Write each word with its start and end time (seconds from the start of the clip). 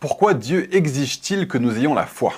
Pourquoi 0.00 0.32
Dieu 0.32 0.74
exige-t-il 0.74 1.46
que 1.46 1.58
nous 1.58 1.76
ayons 1.76 1.92
la 1.92 2.06
foi? 2.06 2.32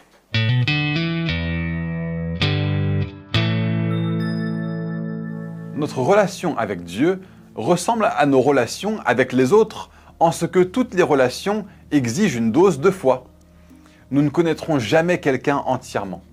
Notre 5.76 5.98
relation 5.98 6.58
avec 6.58 6.82
Dieu 6.82 7.20
ressemble 7.54 8.06
à 8.16 8.26
nos 8.26 8.40
relations 8.40 8.98
avec 9.04 9.32
les 9.32 9.52
autres 9.52 9.90
en 10.18 10.32
ce 10.32 10.44
que 10.44 10.58
toutes 10.58 10.94
les 10.94 11.04
relations 11.04 11.64
exigent 11.92 12.36
une 12.36 12.50
dose 12.50 12.80
de 12.80 12.90
foi. 12.90 13.26
Nous 14.10 14.22
ne 14.22 14.28
connaîtrons 14.28 14.80
jamais 14.80 15.20
quelqu'un 15.20 15.58
entièrement. 15.58 16.24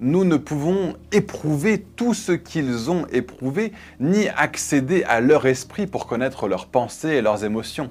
Nous 0.00 0.24
ne 0.24 0.38
pouvons 0.38 0.96
éprouver 1.12 1.84
tout 1.96 2.14
ce 2.14 2.32
qu'ils 2.32 2.90
ont 2.90 3.04
éprouvé, 3.12 3.74
ni 4.00 4.26
accéder 4.30 5.04
à 5.04 5.20
leur 5.20 5.44
esprit 5.44 5.86
pour 5.86 6.06
connaître 6.06 6.48
leurs 6.48 6.64
pensées 6.64 7.08
et 7.10 7.20
leurs 7.20 7.44
émotions. 7.44 7.90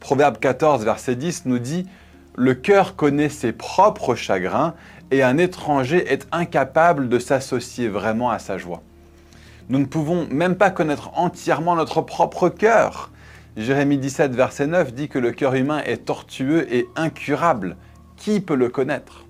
Proverbe 0.00 0.38
14, 0.38 0.84
verset 0.84 1.16
10 1.16 1.44
nous 1.44 1.58
dit 1.58 1.86
Le 2.36 2.54
cœur 2.54 2.96
connaît 2.96 3.28
ses 3.28 3.52
propres 3.52 4.16
chagrins 4.16 4.74
et 5.12 5.22
un 5.22 5.38
étranger 5.38 6.04
est 6.12 6.26
incapable 6.32 7.08
de 7.08 7.20
s'associer 7.20 7.86
vraiment 7.88 8.28
à 8.28 8.40
sa 8.40 8.58
joie. 8.58 8.82
Nous 9.68 9.78
ne 9.78 9.84
pouvons 9.84 10.26
même 10.32 10.56
pas 10.56 10.70
connaître 10.70 11.12
entièrement 11.14 11.76
notre 11.76 12.00
propre 12.00 12.48
cœur. 12.48 13.12
Jérémie 13.56 13.98
17, 13.98 14.34
verset 14.34 14.66
9 14.66 14.94
dit 14.94 15.08
que 15.08 15.20
le 15.20 15.30
cœur 15.30 15.54
humain 15.54 15.80
est 15.86 16.06
tortueux 16.06 16.66
et 16.74 16.88
incurable. 16.96 17.76
Qui 18.16 18.40
peut 18.40 18.56
le 18.56 18.68
connaître? 18.68 19.26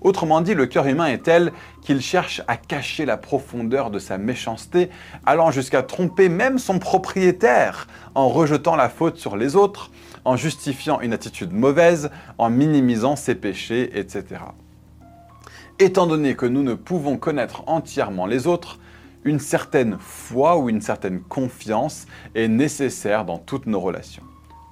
Autrement 0.00 0.40
dit, 0.40 0.54
le 0.54 0.66
cœur 0.66 0.88
humain 0.88 1.06
est 1.06 1.22
tel 1.22 1.52
qu'il 1.80 2.00
cherche 2.00 2.42
à 2.48 2.56
cacher 2.56 3.04
la 3.04 3.16
profondeur 3.16 3.90
de 3.92 4.00
sa 4.00 4.18
méchanceté, 4.18 4.90
allant 5.24 5.52
jusqu'à 5.52 5.84
tromper 5.84 6.28
même 6.28 6.58
son 6.58 6.80
propriétaire 6.80 7.86
en 8.16 8.28
rejetant 8.28 8.74
la 8.74 8.88
faute 8.88 9.16
sur 9.16 9.36
les 9.36 9.54
autres, 9.54 9.92
en 10.24 10.36
justifiant 10.36 11.00
une 11.00 11.12
attitude 11.12 11.52
mauvaise, 11.52 12.10
en 12.38 12.50
minimisant 12.50 13.16
ses 13.16 13.34
péchés, 13.34 13.98
etc. 13.98 14.40
Étant 15.78 16.06
donné 16.06 16.36
que 16.36 16.46
nous 16.46 16.62
ne 16.62 16.74
pouvons 16.74 17.16
connaître 17.16 17.64
entièrement 17.66 18.26
les 18.26 18.46
autres, 18.46 18.78
une 19.24 19.40
certaine 19.40 19.96
foi 19.98 20.58
ou 20.58 20.68
une 20.68 20.80
certaine 20.80 21.20
confiance 21.20 22.06
est 22.34 22.48
nécessaire 22.48 23.24
dans 23.24 23.38
toutes 23.38 23.66
nos 23.66 23.80
relations. 23.80 24.24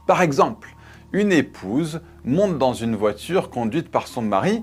Par 0.06 0.22
exemple, 0.22 0.68
une 1.12 1.32
épouse 1.32 2.00
monte 2.24 2.58
dans 2.58 2.74
une 2.74 2.96
voiture 2.96 3.50
conduite 3.50 3.90
par 3.90 4.06
son 4.06 4.22
mari 4.22 4.62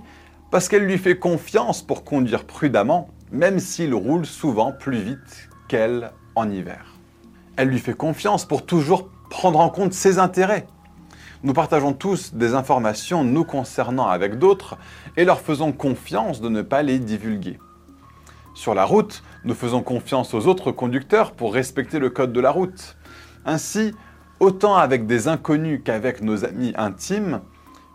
parce 0.51 0.69
qu'elle 0.69 0.85
lui 0.85 0.97
fait 0.97 1.17
confiance 1.17 1.81
pour 1.81 2.03
conduire 2.03 2.45
prudemment, 2.45 3.09
même 3.31 3.59
s'il 3.59 3.93
roule 3.93 4.25
souvent 4.25 4.71
plus 4.71 4.99
vite 4.99 5.49
qu'elle 5.67 6.11
en 6.35 6.49
hiver. 6.49 6.97
Elle 7.57 7.69
lui 7.69 7.79
fait 7.79 7.93
confiance 7.93 8.45
pour 8.45 8.65
toujours 8.65 9.09
prendre 9.29 9.59
en 9.59 9.69
compte 9.69 9.93
ses 9.93 10.19
intérêts. 10.19 10.67
Nous 11.43 11.53
partageons 11.53 11.93
tous 11.93 12.33
des 12.33 12.55
informations 12.55 13.23
nous 13.23 13.43
concernant 13.43 14.07
avec 14.07 14.39
d'autres 14.39 14.75
et 15.17 15.23
leur 15.23 15.39
faisons 15.39 15.71
confiance 15.71 16.41
de 16.41 16.49
ne 16.49 16.63
pas 16.63 16.81
les 16.81 16.97
divulguer. 16.97 17.59
Sur 18.55 18.73
la 18.73 18.85
route, 18.85 19.21
nous 19.45 19.53
faisons 19.53 19.83
confiance 19.83 20.33
aux 20.33 20.47
autres 20.47 20.71
conducteurs 20.71 21.33
pour 21.33 21.53
respecter 21.53 21.99
le 21.99 22.09
code 22.09 22.33
de 22.33 22.39
la 22.39 22.49
route. 22.49 22.97
Ainsi, 23.45 23.93
autant 24.39 24.75
avec 24.77 25.05
des 25.05 25.27
inconnus 25.27 25.81
qu'avec 25.83 26.21
nos 26.21 26.43
amis 26.43 26.73
intimes, 26.75 27.41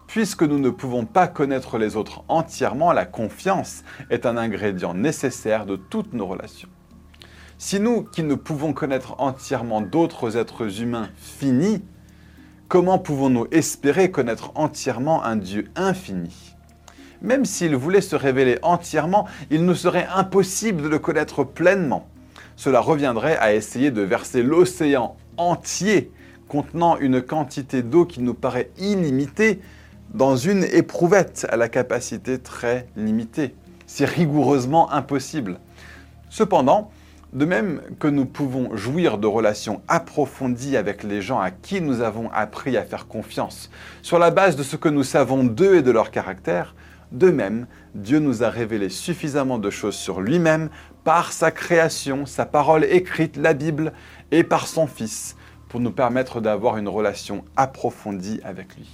puisque 0.07 0.45
nous 0.45 0.61
ne 0.61 0.71
pouvons 0.71 1.05
pas 1.05 1.27
connaître 1.27 1.79
les 1.79 1.97
autres 1.97 2.23
entièrement, 2.29 2.93
la 2.93 3.07
confiance 3.07 3.83
est 4.11 4.25
un 4.25 4.37
ingrédient 4.37 4.95
nécessaire 4.95 5.67
de 5.67 5.75
toutes 5.75 6.13
nos 6.13 6.27
relations. 6.27 6.69
Si 7.59 7.81
nous, 7.81 8.05
qui 8.05 8.23
ne 8.23 8.37
pouvons 8.37 8.73
connaître 8.73 9.17
entièrement 9.19 9.81
d'autres 9.81 10.37
êtres 10.37 10.81
humains 10.81 11.09
finis, 11.17 11.83
comment 12.73 12.99
pouvons-nous 12.99 13.49
espérer 13.51 14.11
connaître 14.11 14.51
entièrement 14.55 15.23
un 15.25 15.37
Dieu 15.37 15.71
infini? 15.77 16.55
Même 17.21 17.45
s'il 17.45 17.77
voulait 17.77 18.01
se 18.01 18.17
révéler 18.17 18.59
entièrement, 18.63 19.29
il 19.51 19.67
nous 19.67 19.75
serait 19.75 20.07
impossible 20.15 20.81
de 20.81 20.89
le 20.89 20.99
connaître 20.99 21.45
pleinement. 21.45 22.09
Cela 22.57 22.81
reviendrait 22.81 23.37
à 23.37 23.53
essayer 23.53 23.91
de 23.91 24.01
verser 24.01 24.43
l'océan 24.43 25.17
entier 25.37 26.11
contenant 26.49 26.97
une 26.97 27.21
quantité 27.21 27.83
d'eau 27.83 28.07
qui 28.07 28.23
nous 28.23 28.33
paraît 28.33 28.71
illimitée 28.79 29.61
dans 30.15 30.37
une 30.37 30.65
éprouvette 30.65 31.47
à 31.51 31.59
la 31.59 31.69
capacité 31.69 32.39
très 32.39 32.87
limitée. 32.97 33.55
C'est 33.87 34.07
rigoureusement 34.07 34.91
impossible. 34.93 35.61
Cependant, 36.31 36.91
de 37.33 37.45
même 37.45 37.81
que 37.99 38.09
nous 38.09 38.27
pouvons 38.27 38.77
jouir 38.77 39.17
de 39.19 39.27
relations 39.27 39.83
approfondies 39.89 40.77
avec 40.77 41.03
les 41.03 41.23
gens 41.23 41.41
à 41.41 41.51
qui 41.51 41.81
nous 41.81 42.03
avons 42.03 42.31
appris 42.31 42.77
à 42.77 42.83
faire 42.83 43.07
confiance, 43.07 43.71
sur 44.03 44.19
la 44.19 44.31
base 44.31 44.57
de 44.57 44.63
ce 44.63 44.77
que 44.77 44.89
nous 44.89 45.05
savons 45.05 45.45
d'eux 45.45 45.77
et 45.77 45.83
de 45.83 45.91
leur 45.91 46.11
caractère, 46.11 46.75
de 47.11 47.31
même, 47.31 47.67
Dieu 47.95 48.19
nous 48.19 48.43
a 48.43 48.49
révélé 48.49 48.89
suffisamment 48.89 49.59
de 49.59 49.71
choses 49.71 49.95
sur 49.95 50.21
lui-même 50.21 50.71
par 51.05 51.33
sa 51.33 51.51
création, 51.51 52.27
sa 52.27 52.47
parole 52.47 52.85
écrite, 52.85 53.37
la 53.37 53.55
Bible, 53.55 53.93
et 54.31 54.45
par 54.45 54.67
son 54.67 54.87
Fils, 54.87 55.37
pour 55.69 55.81
nous 55.81 55.91
permettre 55.91 56.41
d'avoir 56.41 56.77
une 56.77 56.89
relation 56.89 57.45
approfondie 57.57 58.41
avec 58.45 58.77
lui. 58.77 58.89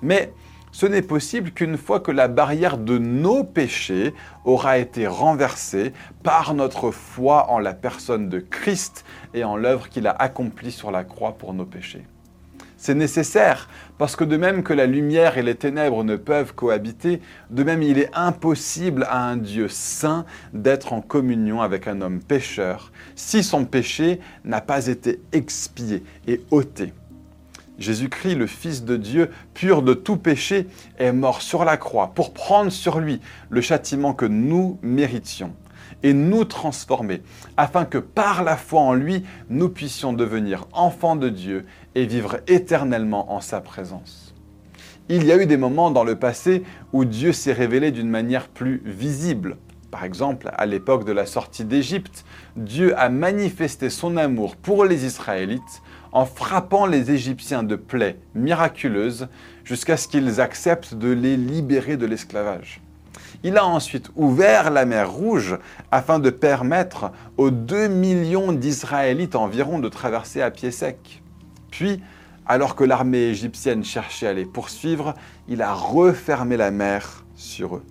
Mais 0.00 0.32
ce 0.74 0.86
n'est 0.86 1.02
possible 1.02 1.52
qu'une 1.52 1.78
fois 1.78 2.00
que 2.00 2.10
la 2.10 2.26
barrière 2.26 2.78
de 2.78 2.98
nos 2.98 3.44
péchés 3.44 4.12
aura 4.44 4.78
été 4.78 5.06
renversée 5.06 5.92
par 6.24 6.52
notre 6.52 6.90
foi 6.90 7.48
en 7.48 7.60
la 7.60 7.74
personne 7.74 8.28
de 8.28 8.40
Christ 8.40 9.04
et 9.34 9.44
en 9.44 9.56
l'œuvre 9.56 9.88
qu'il 9.88 10.08
a 10.08 10.10
accomplie 10.10 10.72
sur 10.72 10.90
la 10.90 11.04
croix 11.04 11.38
pour 11.38 11.54
nos 11.54 11.64
péchés. 11.64 12.04
C'est 12.76 12.96
nécessaire, 12.96 13.68
parce 13.98 14.16
que 14.16 14.24
de 14.24 14.36
même 14.36 14.64
que 14.64 14.72
la 14.72 14.86
lumière 14.86 15.38
et 15.38 15.44
les 15.44 15.54
ténèbres 15.54 16.02
ne 16.02 16.16
peuvent 16.16 16.56
cohabiter, 16.56 17.20
de 17.50 17.62
même 17.62 17.84
il 17.84 18.00
est 18.00 18.10
impossible 18.12 19.06
à 19.08 19.28
un 19.28 19.36
Dieu 19.36 19.68
saint 19.68 20.24
d'être 20.52 20.92
en 20.92 21.00
communion 21.00 21.62
avec 21.62 21.86
un 21.86 22.00
homme 22.00 22.18
pécheur, 22.18 22.90
si 23.14 23.44
son 23.44 23.64
péché 23.64 24.18
n'a 24.44 24.60
pas 24.60 24.88
été 24.88 25.20
expié 25.30 26.02
et 26.26 26.40
ôté. 26.50 26.92
Jésus-Christ, 27.78 28.36
le 28.36 28.46
Fils 28.46 28.84
de 28.84 28.96
Dieu, 28.96 29.30
pur 29.52 29.82
de 29.82 29.94
tout 29.94 30.16
péché, 30.16 30.66
est 30.98 31.12
mort 31.12 31.42
sur 31.42 31.64
la 31.64 31.76
croix 31.76 32.12
pour 32.14 32.32
prendre 32.32 32.70
sur 32.70 33.00
lui 33.00 33.20
le 33.50 33.60
châtiment 33.60 34.14
que 34.14 34.26
nous 34.26 34.78
méritions 34.82 35.54
et 36.02 36.12
nous 36.12 36.44
transformer, 36.44 37.22
afin 37.56 37.84
que 37.84 37.98
par 37.98 38.42
la 38.42 38.56
foi 38.56 38.80
en 38.80 38.94
lui, 38.94 39.24
nous 39.48 39.68
puissions 39.68 40.12
devenir 40.12 40.66
enfants 40.72 41.16
de 41.16 41.28
Dieu 41.28 41.66
et 41.94 42.06
vivre 42.06 42.38
éternellement 42.46 43.32
en 43.32 43.40
sa 43.40 43.60
présence. 43.60 44.34
Il 45.08 45.24
y 45.24 45.32
a 45.32 45.36
eu 45.36 45.46
des 45.46 45.56
moments 45.56 45.90
dans 45.90 46.04
le 46.04 46.16
passé 46.16 46.62
où 46.92 47.04
Dieu 47.04 47.32
s'est 47.32 47.52
révélé 47.52 47.90
d'une 47.90 48.08
manière 48.08 48.48
plus 48.48 48.82
visible. 48.84 49.56
Par 49.94 50.02
exemple, 50.02 50.50
à 50.52 50.66
l'époque 50.66 51.04
de 51.04 51.12
la 51.12 51.24
sortie 51.24 51.64
d'Égypte, 51.64 52.24
Dieu 52.56 52.98
a 52.98 53.08
manifesté 53.08 53.90
son 53.90 54.16
amour 54.16 54.56
pour 54.56 54.84
les 54.84 55.04
Israélites 55.04 55.82
en 56.10 56.26
frappant 56.26 56.84
les 56.84 57.12
Égyptiens 57.12 57.62
de 57.62 57.76
plaies 57.76 58.18
miraculeuses 58.34 59.28
jusqu'à 59.62 59.96
ce 59.96 60.08
qu'ils 60.08 60.40
acceptent 60.40 60.96
de 60.96 61.12
les 61.12 61.36
libérer 61.36 61.96
de 61.96 62.06
l'esclavage. 62.06 62.80
Il 63.44 63.56
a 63.56 63.64
ensuite 63.64 64.10
ouvert 64.16 64.72
la 64.72 64.84
mer 64.84 65.12
Rouge 65.12 65.60
afin 65.92 66.18
de 66.18 66.30
permettre 66.30 67.12
aux 67.36 67.52
2 67.52 67.86
millions 67.86 68.50
d'Israélites 68.50 69.36
environ 69.36 69.78
de 69.78 69.88
traverser 69.88 70.42
à 70.42 70.50
pied 70.50 70.72
sec. 70.72 71.22
Puis, 71.70 72.02
alors 72.46 72.74
que 72.74 72.82
l'armée 72.82 73.28
égyptienne 73.28 73.84
cherchait 73.84 74.26
à 74.26 74.32
les 74.32 74.44
poursuivre, 74.44 75.14
il 75.46 75.62
a 75.62 75.72
refermé 75.72 76.56
la 76.56 76.72
mer 76.72 77.24
sur 77.36 77.76
eux. 77.76 77.82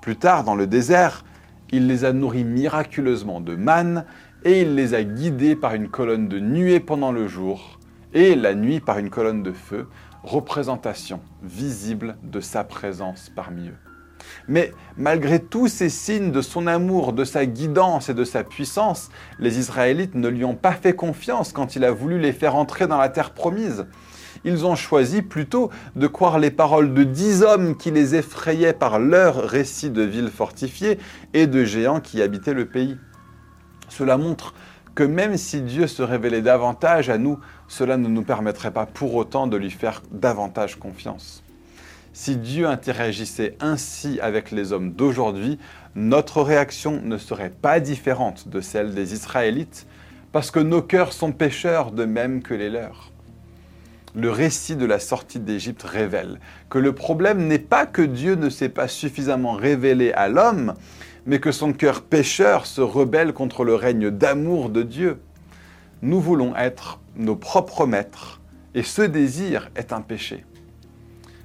Plus 0.00 0.16
tard, 0.16 0.44
dans 0.44 0.54
le 0.54 0.66
désert, 0.66 1.24
il 1.72 1.86
les 1.86 2.04
a 2.04 2.12
nourris 2.12 2.44
miraculeusement 2.44 3.40
de 3.40 3.54
manne 3.54 4.06
et 4.44 4.62
il 4.62 4.74
les 4.74 4.94
a 4.94 5.04
guidés 5.04 5.54
par 5.54 5.74
une 5.74 5.88
colonne 5.88 6.26
de 6.26 6.40
nuée 6.40 6.80
pendant 6.80 7.12
le 7.12 7.28
jour 7.28 7.78
et 8.14 8.34
la 8.34 8.54
nuit 8.54 8.80
par 8.80 8.98
une 8.98 9.10
colonne 9.10 9.42
de 9.42 9.52
feu, 9.52 9.86
représentation 10.22 11.20
visible 11.42 12.16
de 12.22 12.40
sa 12.40 12.64
présence 12.64 13.30
parmi 13.34 13.68
eux. 13.68 13.76
Mais 14.48 14.72
malgré 14.96 15.38
tous 15.38 15.68
ces 15.68 15.90
signes 15.90 16.32
de 16.32 16.40
son 16.40 16.66
amour, 16.66 17.12
de 17.12 17.24
sa 17.24 17.44
guidance 17.44 18.08
et 18.08 18.14
de 18.14 18.24
sa 18.24 18.42
puissance, 18.42 19.10
les 19.38 19.58
Israélites 19.58 20.14
ne 20.14 20.28
lui 20.28 20.44
ont 20.44 20.54
pas 20.54 20.72
fait 20.72 20.94
confiance 20.94 21.52
quand 21.52 21.76
il 21.76 21.84
a 21.84 21.90
voulu 21.90 22.18
les 22.18 22.32
faire 22.32 22.56
entrer 22.56 22.86
dans 22.86 22.98
la 22.98 23.08
terre 23.10 23.32
promise. 23.32 23.86
Ils 24.44 24.64
ont 24.64 24.76
choisi 24.76 25.22
plutôt 25.22 25.70
de 25.96 26.06
croire 26.06 26.38
les 26.38 26.50
paroles 26.50 26.94
de 26.94 27.04
dix 27.04 27.42
hommes 27.42 27.76
qui 27.76 27.90
les 27.90 28.14
effrayaient 28.14 28.72
par 28.72 28.98
leur 28.98 29.36
récit 29.36 29.90
de 29.90 30.02
villes 30.02 30.30
fortifiées 30.30 30.98
et 31.34 31.46
de 31.46 31.64
géants 31.64 32.00
qui 32.00 32.22
habitaient 32.22 32.54
le 32.54 32.66
pays. 32.66 32.96
Cela 33.88 34.16
montre 34.16 34.54
que 34.94 35.02
même 35.04 35.36
si 35.36 35.60
Dieu 35.60 35.86
se 35.86 36.02
révélait 36.02 36.42
davantage 36.42 37.10
à 37.10 37.18
nous, 37.18 37.38
cela 37.68 37.96
ne 37.96 38.08
nous 38.08 38.22
permettrait 38.22 38.70
pas 38.70 38.86
pour 38.86 39.14
autant 39.14 39.46
de 39.46 39.56
lui 39.56 39.70
faire 39.70 40.02
davantage 40.10 40.76
confiance. 40.76 41.44
Si 42.12 42.36
Dieu 42.36 42.66
interagissait 42.66 43.56
ainsi 43.60 44.18
avec 44.20 44.50
les 44.50 44.72
hommes 44.72 44.92
d'aujourd'hui, 44.92 45.58
notre 45.94 46.42
réaction 46.42 47.00
ne 47.02 47.18
serait 47.18 47.50
pas 47.50 47.78
différente 47.78 48.48
de 48.48 48.60
celle 48.60 48.94
des 48.94 49.12
Israélites, 49.12 49.86
parce 50.32 50.50
que 50.50 50.60
nos 50.60 50.82
cœurs 50.82 51.12
sont 51.12 51.32
pécheurs 51.32 51.92
de 51.92 52.04
même 52.04 52.42
que 52.42 52.54
les 52.54 52.70
leurs. 52.70 53.12
Le 54.14 54.30
récit 54.30 54.76
de 54.76 54.86
la 54.86 54.98
sortie 54.98 55.40
d'Égypte 55.40 55.82
révèle 55.82 56.40
que 56.68 56.78
le 56.78 56.94
problème 56.94 57.46
n'est 57.46 57.58
pas 57.58 57.86
que 57.86 58.02
Dieu 58.02 58.34
ne 58.34 58.50
s'est 58.50 58.68
pas 58.68 58.88
suffisamment 58.88 59.52
révélé 59.52 60.12
à 60.12 60.28
l'homme, 60.28 60.74
mais 61.26 61.38
que 61.38 61.52
son 61.52 61.72
cœur 61.72 62.02
pécheur 62.02 62.66
se 62.66 62.80
rebelle 62.80 63.32
contre 63.32 63.64
le 63.64 63.74
règne 63.74 64.10
d'amour 64.10 64.70
de 64.70 64.82
Dieu. 64.82 65.20
Nous 66.02 66.20
voulons 66.20 66.56
être 66.56 67.00
nos 67.16 67.36
propres 67.36 67.86
maîtres, 67.86 68.40
et 68.74 68.82
ce 68.82 69.02
désir 69.02 69.70
est 69.76 69.92
un 69.92 70.00
péché. 70.00 70.44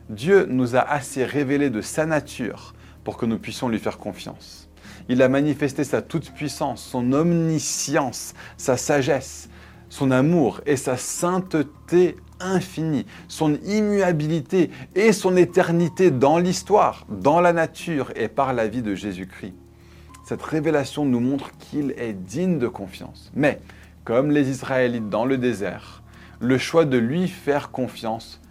Dieu 0.10 0.46
nous 0.50 0.76
a 0.76 0.80
assez 0.80 1.26
révélé 1.26 1.70
de 1.70 1.82
sa 1.82 2.06
nature 2.06 2.74
pour 3.04 3.18
que 3.18 3.26
nous 3.26 3.40
puissions 3.40 3.70
lui 3.70 3.80
faire 3.80 3.98
confiance. 3.98 4.70
Il 5.10 5.22
a 5.22 5.30
manifesté 5.30 5.84
sa 5.84 6.02
toute-puissance, 6.02 6.84
son 6.84 7.12
omniscience, 7.14 8.34
sa 8.58 8.78
sagesse, 8.78 9.50
son 9.90 10.12
amour 10.12 10.62
et 10.66 10.78
sa 10.78 10.98
sainteté 10.98 12.16
infinie, 12.40 13.06
son 13.28 13.56
immuabilité 13.64 14.70
et 14.96 15.14
son 15.14 15.36
éternité 15.38 16.12
dans 16.12 16.38
l'histoire, 16.38 17.06
dans 17.10 17.42
la 17.42 17.54
nature 17.54 18.12
et 18.16 18.28
par 18.28 18.54
la 18.54 18.68
vie 18.68 18.82
de 18.82 18.96
Jésus-Christ. 18.96 19.54
Cette 20.24 20.42
révélation 20.42 21.06
nous 21.06 21.20
montre 21.20 21.52
qu'il 21.58 21.94
est 21.98 22.14
digne 22.14 22.58
de 22.58 22.68
confiance. 22.68 23.32
Mais, 23.36 23.62
comme 24.04 24.32
les 24.32 24.50
Israélites 24.50 25.10
dans 25.10 25.26
le 25.26 25.38
désert, 25.38 26.04
le 26.40 26.58
choix 26.58 26.86
de 26.86 26.98
lui 26.98 27.28
faire 27.28 27.72
confiance 27.72 28.42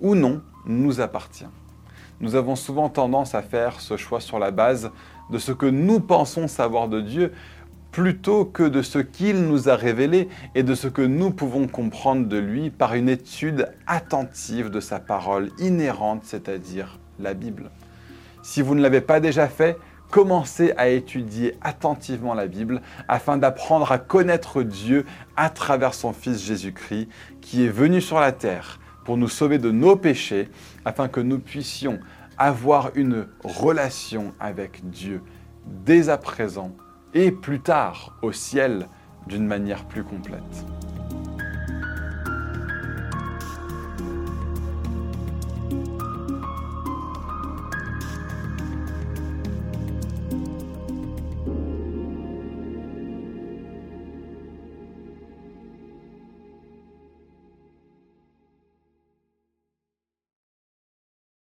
ou 0.00 0.14
non 0.14 0.42
nous 0.66 1.00
appartient. 1.00 1.46
Nous 2.20 2.34
avons 2.34 2.56
souvent 2.56 2.88
tendance 2.88 3.34
à 3.34 3.42
faire 3.42 3.80
ce 3.80 3.96
choix 3.96 4.20
sur 4.20 4.38
la 4.38 4.50
base 4.50 4.90
de 5.30 5.38
ce 5.38 5.52
que 5.52 5.66
nous 5.66 6.00
pensons 6.00 6.48
savoir 6.48 6.88
de 6.88 7.00
Dieu 7.00 7.32
plutôt 7.92 8.44
que 8.44 8.62
de 8.62 8.82
ce 8.82 8.98
qu'il 8.98 9.42
nous 9.42 9.68
a 9.68 9.76
révélé 9.76 10.28
et 10.54 10.62
de 10.62 10.74
ce 10.74 10.88
que 10.88 11.02
nous 11.02 11.30
pouvons 11.30 11.66
comprendre 11.66 12.26
de 12.26 12.38
lui 12.38 12.70
par 12.70 12.94
une 12.94 13.08
étude 13.08 13.68
attentive 13.86 14.70
de 14.70 14.80
sa 14.80 15.00
parole 15.00 15.50
inhérente, 15.58 16.22
c'est-à-dire 16.24 16.98
la 17.18 17.34
Bible. 17.34 17.70
Si 18.42 18.62
vous 18.62 18.74
ne 18.74 18.80
l'avez 18.80 19.00
pas 19.00 19.20
déjà 19.20 19.48
fait, 19.48 19.76
commencez 20.10 20.72
à 20.76 20.88
étudier 20.88 21.56
attentivement 21.62 22.34
la 22.34 22.46
Bible 22.46 22.80
afin 23.08 23.36
d'apprendre 23.36 23.90
à 23.92 23.98
connaître 23.98 24.62
Dieu 24.62 25.04
à 25.36 25.50
travers 25.50 25.94
son 25.94 26.12
Fils 26.12 26.42
Jésus-Christ 26.42 27.08
qui 27.40 27.64
est 27.64 27.68
venu 27.68 28.00
sur 28.00 28.18
la 28.18 28.32
terre 28.32 28.80
pour 29.04 29.16
nous 29.16 29.28
sauver 29.28 29.58
de 29.58 29.70
nos 29.70 29.96
péchés 29.96 30.48
afin 30.84 31.08
que 31.08 31.20
nous 31.20 31.38
puissions 31.38 31.98
avoir 32.38 32.90
une 32.94 33.26
relation 33.44 34.32
avec 34.40 34.88
Dieu 34.90 35.22
dès 35.66 36.08
à 36.08 36.16
présent 36.16 36.74
et 37.14 37.30
plus 37.32 37.60
tard 37.60 38.16
au 38.22 38.32
ciel 38.32 38.88
d'une 39.26 39.46
manière 39.46 39.84
plus 39.84 40.04
complète. 40.04 40.66